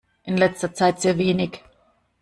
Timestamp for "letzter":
0.35-0.73